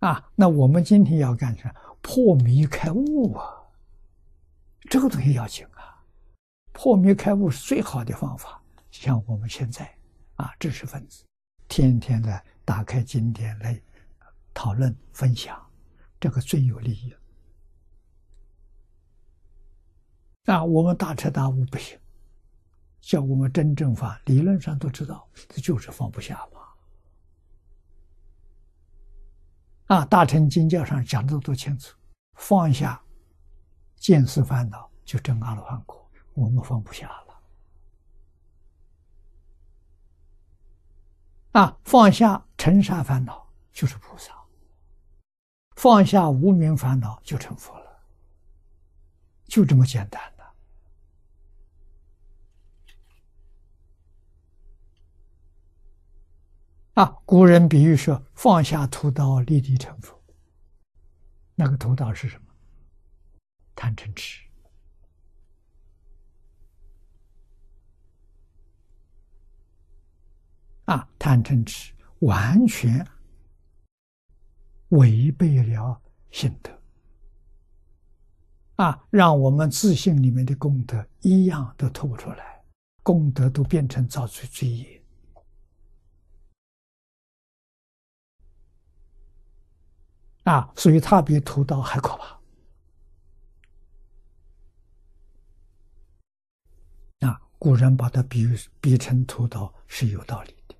[0.00, 1.74] 啊，那我们今天要干什么？
[2.00, 3.44] 破迷开悟啊，
[4.88, 6.02] 这个东西要紧啊！
[6.72, 8.62] 破迷开悟是最好的方法。
[8.90, 9.92] 像我们现在
[10.36, 11.24] 啊，知识分子
[11.66, 13.80] 天天的打开经典来
[14.54, 15.60] 讨论分享，
[16.20, 17.12] 这个最有利益。
[20.44, 21.98] 啊，我们大彻大悟不行，
[23.00, 26.57] 叫我们真正法，理论上都知道，这就是放不下嘛。
[29.88, 31.96] 啊，大乘经教上讲的多清楚，
[32.34, 33.02] 放下
[33.96, 37.24] 见思烦恼就证阿罗汉果，我们放不下了。
[41.52, 44.32] 啊，放下尘沙烦恼就是菩萨，
[45.76, 48.00] 放下无名烦恼就成佛了，
[49.46, 50.20] 就这么简单。
[56.98, 60.20] 啊，古人比喻说：“放下屠刀，立地成佛。”
[61.54, 62.46] 那个屠刀是什么？
[63.76, 64.42] 贪嗔痴。
[70.86, 73.06] 啊，贪嗔痴完全
[74.88, 76.76] 违背了心德。
[78.74, 82.64] 啊，让我们自信里面的功德一样都透不出来，
[83.04, 84.97] 功德都变成造罪罪业。
[90.48, 92.40] 啊，所以它比屠刀还可怕。
[97.28, 100.74] 啊，古人把它比喻比成屠刀是有道理的。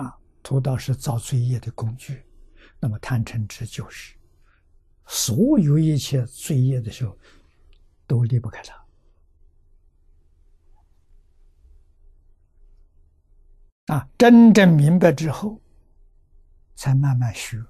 [0.00, 2.24] 啊，屠刀是造罪业的工具，
[2.80, 4.16] 那么贪嗔痴就是
[5.04, 7.18] 所有一切罪业的时候
[8.06, 8.82] 都离不开它。
[13.94, 15.60] 啊，真正明白之后，
[16.74, 17.62] 才慢慢学。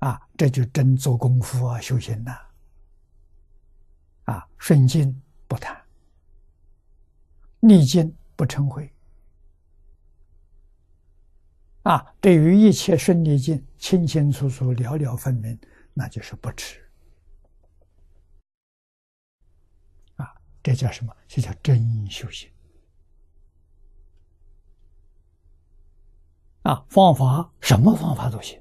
[0.00, 2.38] 啊，这就真做功夫啊，修行呐！
[4.24, 5.78] 啊，顺境不谈，
[7.60, 8.92] 逆境不成悔。
[11.82, 15.58] 啊，对于一切顺逆境清清楚楚、了了分明，
[15.92, 16.80] 那就是不迟。
[20.16, 21.14] 啊，这叫什么？
[21.26, 22.50] 这叫真修行。
[26.62, 28.60] 啊，方法什么方法都行。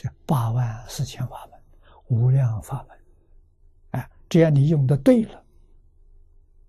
[0.00, 1.60] 这八万四千法门，
[2.06, 2.98] 无量法门，
[3.90, 5.44] 哎，只要你用的对了，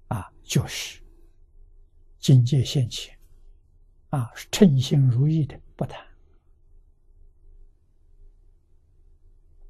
[0.07, 1.00] 啊，就是
[2.19, 3.16] 境界现前，
[4.09, 6.03] 啊，称心如意的不谈，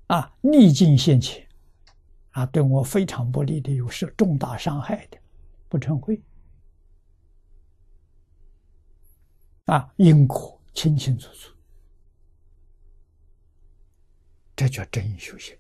[0.08, 1.46] 啊，逆境现前，
[2.32, 5.18] 啊，对我非常不利的，有受重大伤害的，
[5.68, 6.22] 不成会，
[9.66, 11.54] 啊，因果清清楚楚。
[14.60, 15.56] 这叫真修行。